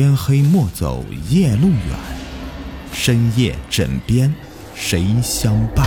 [0.00, 1.98] 天黑莫走夜路远，
[2.90, 4.34] 深夜枕边
[4.74, 5.86] 谁相伴？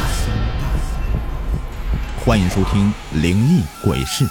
[2.23, 4.23] 欢迎收听《灵异鬼事》，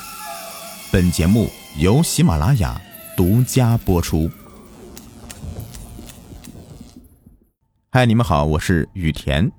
[0.92, 2.80] 本节目由喜马拉雅
[3.16, 4.30] 独家播出。
[7.90, 9.50] 嗨，你们好，我是雨田。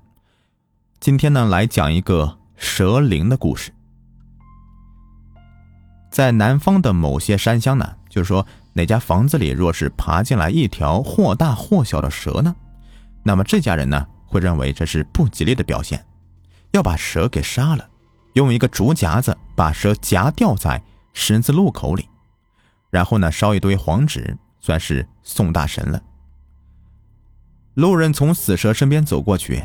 [1.00, 3.74] 今天呢，来讲一个蛇灵的故事。
[6.10, 8.46] 在南方的某些山乡呢，就是说。
[8.76, 12.54] 哪家房子里若是爬进来一条或大或小的蛇呢？
[13.22, 16.04] 那么这家人呢会认为这是不吉利的表现，
[16.72, 17.88] 要把蛇给杀了，
[18.34, 22.08] 用一个竹夹子把蛇夹掉在十字路口里，
[22.90, 26.02] 然后呢烧一堆黄纸，算是送大神了。
[27.74, 29.62] 路人从死蛇身边走过去，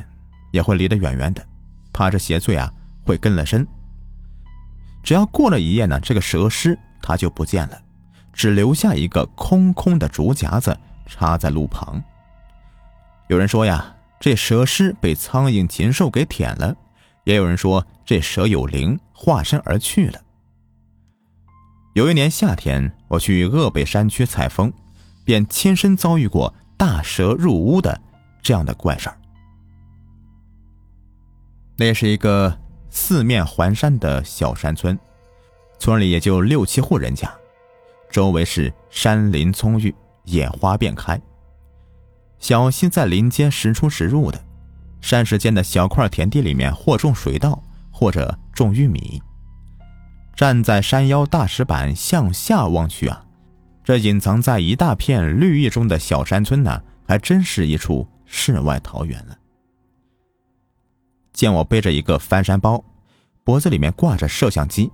[0.52, 1.44] 也会离得远远的，
[1.92, 2.72] 怕这邪祟啊
[3.04, 3.68] 会跟了身。
[5.02, 7.82] 只要过了一夜呢，这个蛇尸它就不见了。
[8.40, 12.02] 只留下一个空空的竹夹子插在路旁。
[13.28, 16.74] 有人说呀，这蛇尸被苍蝇、禽兽给舔了；
[17.26, 20.22] 也有人说这蛇有灵，化身而去了。
[21.96, 24.72] 有一年夏天，我去鄂北山区采风，
[25.26, 28.00] 便亲身遭遇过大蛇入屋的
[28.42, 29.18] 这样的怪事儿。
[31.76, 32.58] 那是一个
[32.90, 34.98] 四面环山的小山村，
[35.78, 37.30] 村里也就六七户人家。
[38.10, 39.94] 周围是山林葱郁，
[40.26, 41.20] 野花遍开。
[42.40, 44.44] 小溪在林间时出时入的，
[45.02, 49.22] 山石间的小块田地里面或种水稻，或者种玉米。
[50.36, 53.26] 站在山腰大石板向下望去啊，
[53.84, 59.38] 这隐藏在一大片绿意中的小山村呢，还真是一处世外桃源了。
[61.34, 62.84] 见我背着一个翻山包，
[63.44, 64.90] 脖子里面挂着摄像机，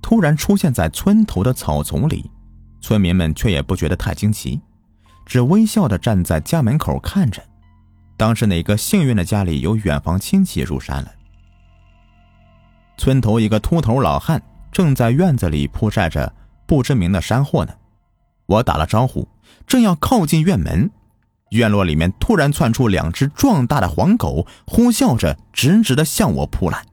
[0.00, 2.30] 突然出现在村头的草丛里。
[2.80, 4.60] 村民们却也不觉得太惊奇，
[5.26, 7.42] 只微笑地站在家门口看着。
[8.16, 11.12] 当是哪个幸运的家里有远房亲戚入山了？
[12.96, 14.42] 村头一个秃头老汉
[14.72, 16.34] 正在院子里铺晒着
[16.66, 17.72] 不知名的山货呢。
[18.46, 19.28] 我打了招呼，
[19.66, 20.90] 正要靠近院门，
[21.50, 26.84] 院落里面突然窜出两只壮大的黄狗，呼啸着直直地向我扑来。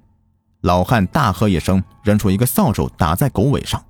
[0.62, 3.84] 老汉大喝一声，扔出一个扫帚打在狗尾上。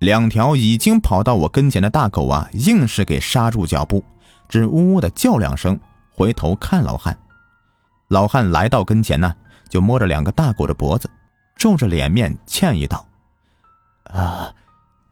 [0.00, 4.02] 两条已经跑到我跟前的大狗啊，硬是给刹住脚步，
[4.48, 5.78] 只呜呜的叫两声，
[6.10, 7.16] 回头看老汉。
[8.08, 9.34] 老汉来到跟前呢，
[9.68, 11.08] 就摸着两个大狗的脖子，
[11.54, 13.06] 皱着脸面歉意道
[14.10, 14.50] ：“啊，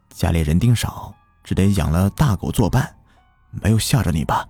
[0.09, 2.97] 家里人丁少，只得养了大狗作伴，
[3.51, 4.49] 没有吓着你吧？”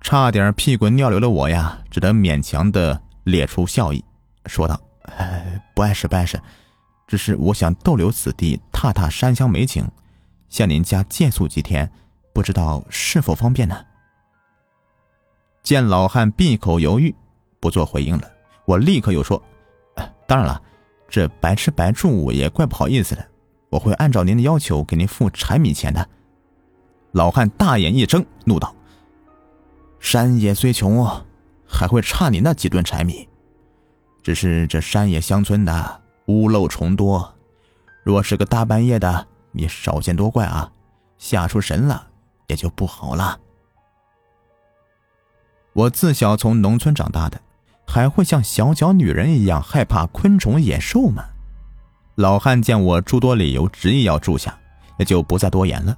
[0.00, 4.02] 差点屁滚尿流的我呀，只得勉强的咧出笑意，
[4.46, 4.80] 说道
[5.76, 6.40] ：“不碍事，不碍事。”
[7.06, 9.88] 只是我想逗留此地，踏踏山乡美景，
[10.48, 11.90] 向您家借宿几天，
[12.32, 13.76] 不知道是否方便呢？
[15.62, 17.14] 见老汉闭口犹豫，
[17.60, 18.30] 不做回应了，
[18.64, 19.40] 我立刻又说
[20.26, 20.60] ：“当然了，
[21.08, 23.24] 这白吃白住也怪不好意思的，
[23.70, 26.08] 我会按照您的要求给您付柴米钱的。”
[27.12, 28.74] 老汉大眼一睁，怒道
[30.00, 31.06] ：“山野虽穷，
[31.66, 33.28] 还会差你那几吨柴米？
[34.22, 37.34] 只是这山野乡村的。”屋漏虫多，
[38.02, 40.70] 若是个大半夜的，你少见多怪啊！
[41.18, 42.08] 吓出神了，
[42.48, 43.40] 也就不好了。
[45.72, 47.40] 我自小从农村长大的，
[47.86, 51.24] 还会像小脚女人一样害怕昆虫野兽吗？
[52.16, 54.58] 老汉见我诸多理由，执意要住下，
[54.98, 55.96] 也就不再多言了，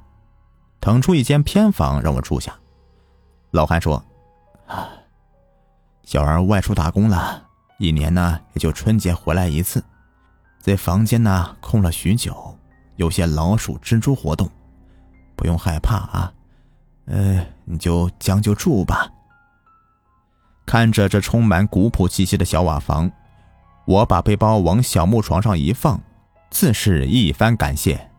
[0.81, 2.55] 腾出一间偏房让我住下。
[3.51, 4.05] 老汉说
[4.69, 4.89] ：“啊，
[6.05, 7.43] 小儿外出打工了，
[7.79, 9.83] 一年呢也就春节回来一次。”
[10.69, 12.55] 这房间呢空了许久，
[12.97, 14.51] 有些老鼠、蜘蛛活动，
[15.35, 16.31] 不用害怕啊。
[17.07, 19.11] 呃，你就将就住吧。
[20.67, 23.11] 看着这充满古朴气息的小瓦房，
[23.87, 25.99] 我把背包往小木床上一放，
[26.51, 28.11] 自是一番感谢。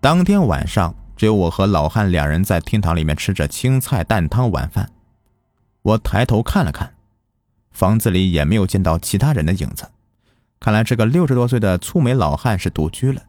[0.00, 4.90] 当天晚上，只有我和老汉两人在厅堂里面吃着青菜蛋汤晚饭。
[5.82, 6.94] 我抬头看了看，
[7.72, 9.86] 房子里也没有见到其他人的影子。
[10.60, 13.22] 看来这个六十多岁的粗眉老汉是独居了。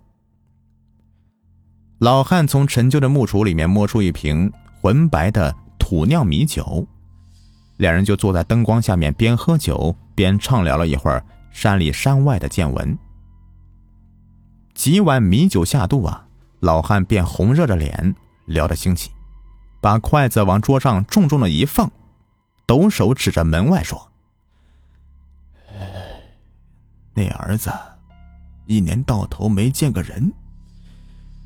[2.00, 4.52] 老汉从陈旧的木橱里面摸出一瓶
[4.82, 6.86] 浑白的土酿米酒，
[7.78, 12.98] 两人就坐在灯光下面，边喝酒边畅聊了一会儿山里山外的见闻。
[14.74, 16.28] 几碗米酒下肚啊，
[16.60, 18.14] 老汉便红热着脸
[18.46, 19.12] 聊得兴起，
[19.80, 21.90] 把筷子往桌上重重的一放，
[22.66, 24.11] 抖手指着门外说。
[27.14, 27.72] 那儿子，
[28.66, 30.32] 一年到头没见个人，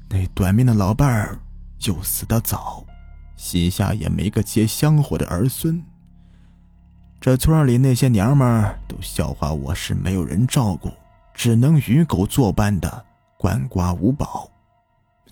[0.09, 1.39] 那短命的老伴儿
[1.85, 2.85] 又死得早，
[3.35, 5.83] 膝下也没个接香火的儿孙。
[7.19, 10.91] 这村里那些娘们儿都笑话我是没有人照顾，
[11.33, 13.05] 只能与狗作伴的
[13.39, 14.49] 鳏寡无宝。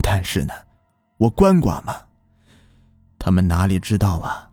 [0.02, 0.54] 但是呢，
[1.18, 1.96] 我鳏寡嘛，
[3.20, 4.50] 他们哪里知道啊？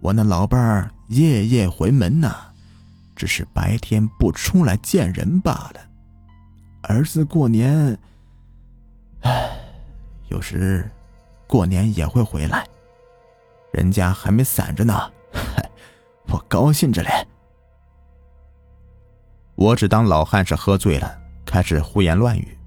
[0.00, 2.51] 我那老伴儿夜夜回门呐，
[3.22, 5.80] 只是白天不出来见人罢了。
[6.82, 7.96] 儿子过年，
[9.20, 9.48] 唉，
[10.26, 10.90] 有时
[11.46, 12.66] 过年也会回来，
[13.72, 15.08] 人家还没散着呢，
[16.26, 17.10] 我高兴着嘞。
[19.54, 21.16] 我只当老汉是喝醉了，
[21.46, 22.58] 开始胡言乱语。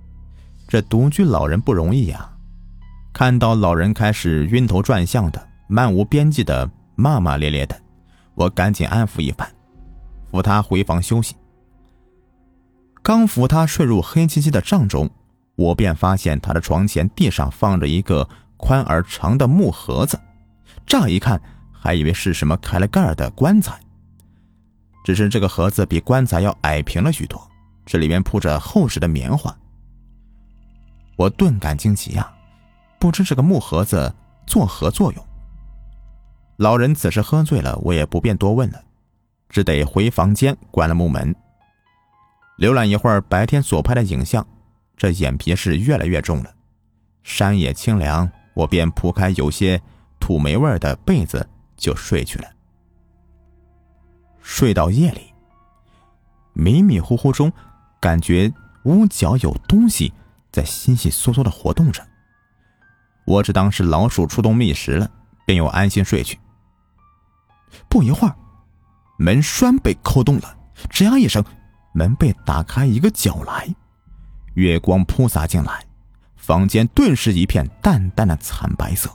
[0.69, 2.31] 这独居老人不容易呀，
[3.11, 6.71] 看到老人开始晕头转向的，漫无边际的。
[6.95, 7.77] 骂骂咧咧的，
[8.35, 9.53] 我赶紧安抚一番，
[10.31, 11.35] 扶他回房休息。
[13.01, 15.09] 刚扶他睡入黑漆漆的帐中，
[15.55, 18.27] 我便发现他的床前地上放着一个
[18.57, 20.19] 宽而长的木盒子，
[20.87, 21.39] 乍一看
[21.71, 23.79] 还以为是什么开了盖儿的棺材，
[25.03, 27.39] 只是这个盒子比棺材要矮平了许多，
[27.85, 29.55] 这里面铺着厚实的棉花。
[31.15, 32.33] 我顿感惊奇呀，
[32.99, 34.13] 不知这个木盒子
[34.47, 35.25] 作何作用。
[36.57, 38.83] 老人此时喝醉了，我也不便多问了，
[39.49, 41.35] 只得回房间关了木门。
[42.57, 44.45] 浏览一会儿白天所拍的影像，
[44.95, 46.53] 这眼皮是越来越重了。
[47.23, 49.81] 山野清凉，我便铺开有些
[50.19, 52.47] 土霉味的被子就睡去了。
[54.41, 55.33] 睡到夜里，
[56.53, 57.51] 迷迷糊糊中，
[57.99, 58.53] 感觉
[58.83, 60.13] 屋角有东西
[60.51, 62.05] 在悉悉嗦嗦的活动着，
[63.25, 65.09] 我只当是老鼠出动觅食了，
[65.45, 66.39] 便又安心睡去。
[67.89, 68.35] 不一会儿，
[69.17, 70.57] 门栓被扣动了，
[70.89, 71.43] 吱呀一声，
[71.93, 73.73] 门被打开一个角来，
[74.55, 75.85] 月光扑洒进来，
[76.35, 79.09] 房间顿时一片淡淡的惨白色。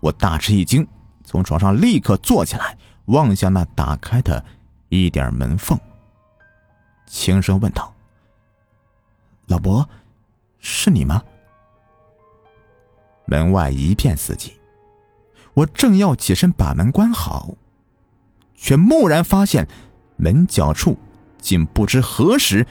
[0.00, 0.86] 我大吃一惊，
[1.24, 4.44] 从床上立刻坐起来，望向那打开的
[4.88, 5.78] 一点门缝，
[7.06, 7.92] 轻声问道
[9.48, 9.88] ：“老伯，
[10.58, 11.22] 是你吗？”
[13.26, 14.52] 门外一片死寂，
[15.54, 17.48] 我正要起身把门关好。
[18.60, 19.66] 却蓦然发现，
[20.16, 20.98] 门角处
[21.40, 22.66] 竟不知何时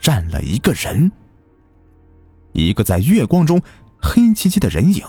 [0.00, 1.10] 站了一个人，
[2.52, 3.62] 一个在月光中
[4.02, 5.02] 黑漆漆的人影。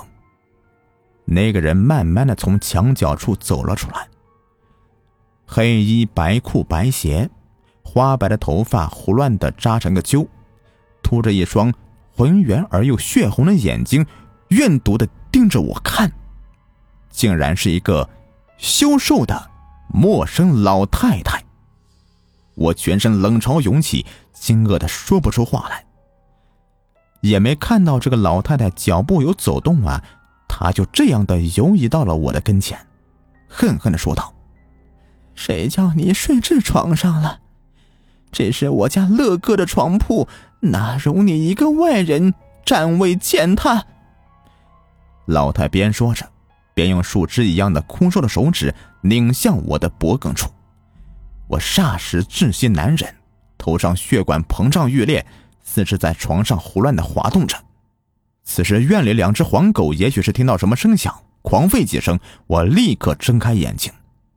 [1.26, 4.08] 那个人慢慢的从墙角处走了出来，
[5.46, 7.30] 黑衣白裤白鞋，
[7.84, 10.28] 花白的头发胡乱的扎成个揪，
[11.02, 11.74] 凸着一双
[12.16, 14.06] 浑圆而又血红的眼睛，
[14.50, 16.12] 怨毒的盯着我看，
[17.10, 18.08] 竟然是一个
[18.58, 19.51] 消瘦的。
[19.94, 21.44] 陌生老太太，
[22.56, 25.86] 我全身冷潮涌起，惊愕的说不出话来。
[27.22, 30.04] 也没看到这个老太太脚步有走动啊，
[30.48, 32.80] 她就这样的游移到了我的跟前，
[33.48, 34.34] 恨恨的说道
[35.36, 37.42] ：“谁叫你睡这床上了？
[38.32, 40.28] 这是我家乐哥的床铺，
[40.62, 42.34] 哪容你一个外人
[42.66, 43.86] 占位践踏？”
[45.28, 46.31] 老太边说着。
[46.74, 50.50] 便用树枝一样的枯瘦的手指拧向我的脖颈处，
[51.48, 53.14] 我霎时窒息难忍，
[53.58, 55.26] 头上血管膨胀欲裂，
[55.64, 57.58] 四肢在床上胡乱的滑动着。
[58.44, 63.92] 此时院里两只黄狗也许是听到什么声响，狂吠几声，我立刻睁开眼睛，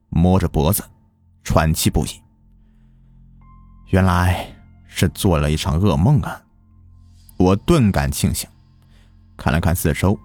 [0.08, 0.84] 摸着脖子，
[1.42, 2.10] 喘气不已。
[3.88, 4.46] 原来
[4.86, 6.42] 是做了一场噩梦啊！
[7.36, 8.48] 我顿感庆幸，
[9.36, 10.18] 看了看四周。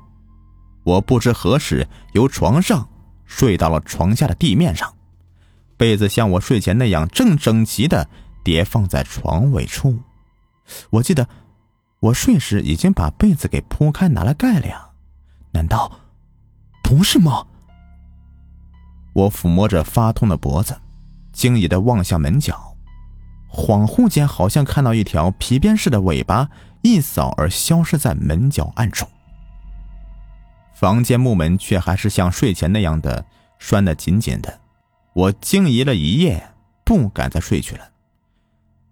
[0.89, 2.89] 我不知何时由床上
[3.23, 4.91] 睡到了床下的地面上，
[5.77, 8.09] 被子像我睡前那样正整齐的
[8.43, 9.99] 叠放在床尾处。
[10.89, 11.27] 我记得
[11.99, 14.89] 我睡时已经把被子给铺开，拿了盖了呀？
[15.51, 15.99] 难道
[16.83, 17.45] 不是吗？
[19.13, 20.75] 我抚摸着发痛的脖子，
[21.31, 22.75] 惊异的望向门角，
[23.51, 26.49] 恍惚间好像看到一条皮鞭似的尾巴
[26.81, 29.05] 一扫而消失在门角暗处。
[30.79, 33.25] 房间木门却还是像睡前那样的
[33.57, 34.61] 拴得紧紧的，
[35.11, 36.41] 我惊疑了一夜，
[36.85, 37.85] 不敢再睡去了，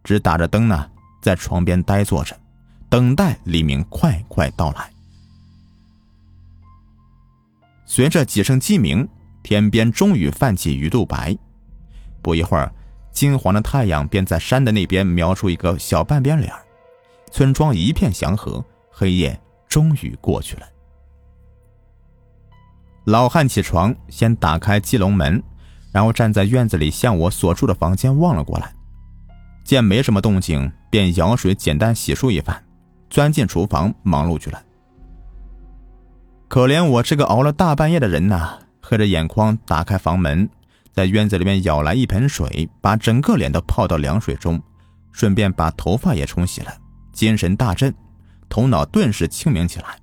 [0.03, 0.91] 只打着灯呢，
[1.21, 2.37] 在床边呆坐着，
[2.89, 4.91] 等待黎明快快到来。
[7.85, 9.07] 随着几声鸡鸣，
[9.41, 11.37] 天边终于泛起鱼肚白，
[12.21, 12.69] 不一会儿，
[13.13, 16.53] 金黄的太阳便在山的那边描出一个小半边脸，
[17.31, 19.39] 村庄一片祥和，黑夜
[19.69, 20.67] 终于过去了。
[23.07, 25.41] 老汉起床，先打开鸡笼门，
[25.93, 28.73] 然后站在院子里向我所住的房间望了过来，
[29.63, 32.61] 见没什么动静，便舀水简单洗漱一番，
[33.09, 34.61] 钻进厨房忙碌去了。
[36.49, 40.49] 可怜我这个熬了大半夜的人呐，黑着眼眶打开房门，
[40.91, 44.61] 在院子里面舀来一盆水，把整个脸都泡到凉水中，
[45.13, 46.73] 顺便把头发也冲洗了，
[47.13, 47.95] 精神大振，
[48.49, 49.97] 头脑顿时清明起来。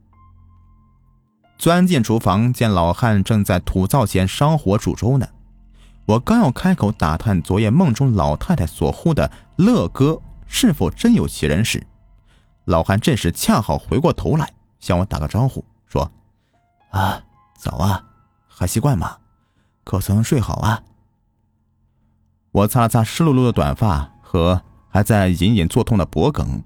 [1.57, 5.29] 钻进厨房，见老汉正在土灶前烧火煮粥呢。
[6.07, 11.87] 我刚要开口打探昨夜梦中老太太所呼的乐哥是否真有其人时，
[12.67, 16.13] 老汉这时恰好回过头来向我打个招呼，说
[16.93, 17.23] ：“啊，
[17.57, 18.05] 早啊，
[18.47, 19.17] 还习惯吗？
[19.83, 20.83] 可曾睡好啊？”
[22.53, 26.63] 我擦了擦湿漉漉的短发和还在隐隐作痛的脖颈，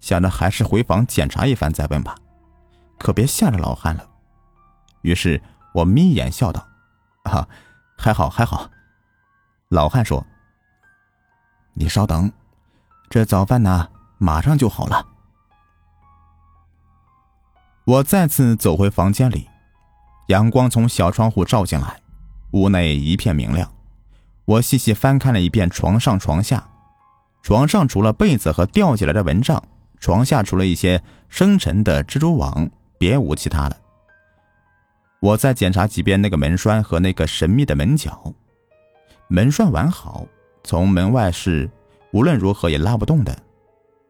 [0.00, 2.14] 想着还是回房检查一番再问吧，
[2.98, 4.08] 可别吓着老汉了。
[5.06, 5.40] 于是
[5.72, 6.66] 我眯眼笑道
[7.22, 7.46] ：“啊，
[7.96, 8.68] 还好还好。”
[9.70, 10.26] 老汉说
[11.74, 12.32] ：“你稍等，
[13.08, 15.06] 这早饭呢，马上就好了。”
[17.86, 19.48] 我再次走回房间里，
[20.26, 22.00] 阳光从小窗户照进来，
[22.50, 23.70] 屋内一片明亮。
[24.44, 26.68] 我细细翻看了一遍床上床下，
[27.42, 29.62] 床上除了被子和吊起来的蚊帐，
[30.00, 33.85] 床下除了一些生沉的蜘蛛网，别无其他的。
[35.26, 38.32] 我再检查几遍那个门栓和那个神秘的门角，
[39.26, 40.24] 门栓完好，
[40.62, 41.68] 从门外是
[42.12, 43.36] 无论如何也拉不动的。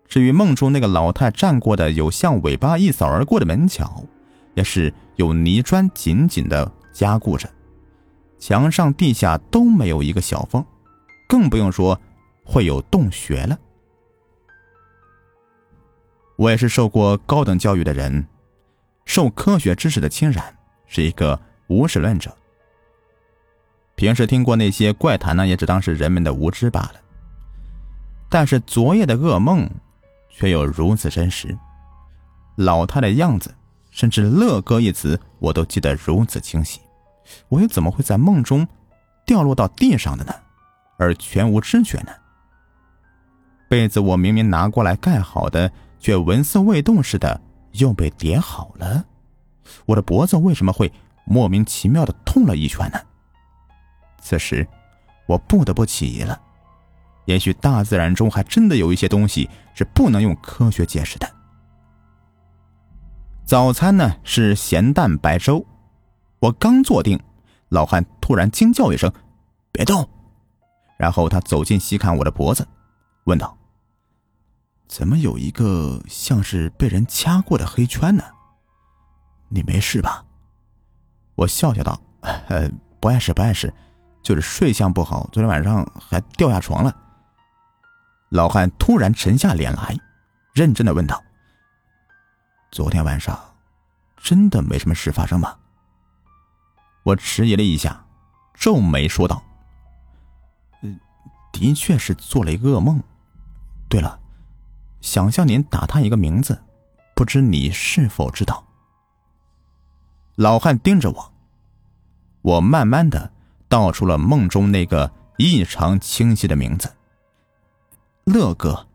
[0.06, 4.04] 至于梦中那个老太站过的有像尾巴一扫而过的门角，
[4.52, 7.49] 也是有泥砖紧紧的加固着，
[8.38, 10.62] 墙上地下都没有一个小缝，
[11.26, 11.99] 更不用说
[12.44, 13.58] 会有洞穴了。
[16.37, 18.26] 我也是受过高等教育的人，
[19.06, 20.55] 受科学知识的侵染。
[20.87, 21.38] 是一个
[21.69, 22.35] 无耻论者。
[23.95, 26.95] 平时听过那些怪谈呢，也只当是人们的无知罢了。
[28.28, 29.71] 但是昨夜的噩梦，
[30.28, 31.57] 却又如此真实。
[32.57, 33.55] 老太的样子，
[33.90, 36.81] 甚至“乐哥”一词，我都记得如此清晰。
[37.49, 38.66] 我又怎么会在梦中
[39.25, 40.35] 掉落到地上的呢？
[40.99, 42.12] 而全无知觉呢？
[43.69, 47.40] 被子我明明拿过来盖好的，却纹丝未动似的
[47.73, 49.05] 又被叠好了。
[49.85, 50.92] 我的脖子为什么会
[51.25, 52.99] 莫名其妙的痛了一圈呢？
[54.20, 54.66] 此时，
[55.26, 56.40] 我不得不起疑了。
[57.26, 61.28] 也许大自然中还真的有一些东西是不能用科学解释的。
[63.44, 65.66] 早餐呢是咸蛋白粥，
[66.40, 67.20] 我刚坐定，
[67.68, 69.12] 老汉突然惊叫一声
[69.73, 70.08] ：“别动！”
[70.99, 72.66] 然后他走近细看我的脖子，
[73.25, 73.56] 问道
[74.88, 78.23] ：“怎么有一个像是被人掐过的黑圈呢？”
[79.48, 80.24] 你没事吧？
[81.34, 82.00] 我笑笑道
[82.48, 83.72] ：“呃，不碍事，不碍事，
[84.22, 86.96] 就是睡相不好，昨天晚上还掉下床了。”
[88.30, 89.96] 老汉突然沉下脸来，
[90.52, 91.22] 认真的问道
[92.72, 93.38] ：“昨天晚上
[94.16, 95.56] 真的没什么事发生吗？”
[97.04, 98.04] 我迟疑了一下，
[98.52, 99.40] 皱眉说道
[100.82, 100.98] ：“嗯，
[101.52, 103.00] 的确是做了一个噩梦。
[103.88, 104.18] 对了，
[105.00, 106.64] 想向您打探一个名字，
[107.14, 108.64] 不知你是否知道？”
[110.37, 111.33] 老汉盯着我，
[112.43, 113.33] 我慢慢的
[113.69, 116.93] 道出了梦中那个异常清晰的名字——
[118.25, 118.87] 乐哥。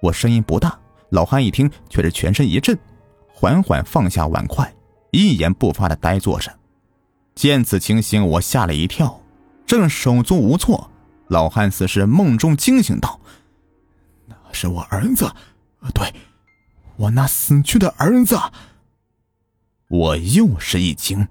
[0.00, 0.78] 我声音不大，
[1.10, 2.78] 老汉一听却是全身一震，
[3.34, 4.72] 缓缓放下碗筷，
[5.10, 6.56] 一言不发的呆坐着。
[7.34, 9.20] 见此情形，我吓了一跳，
[9.66, 10.88] 正手足无措，
[11.26, 13.18] 老汉似是梦中惊醒道
[14.26, 15.28] ：“那是我儿子，
[15.92, 16.14] 对，
[16.94, 18.38] 我那死去的儿子。”
[19.88, 21.28] 我又是一惊。